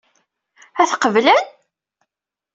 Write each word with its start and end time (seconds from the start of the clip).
Ad 0.81 0.87
t-qeblen? 0.89 1.43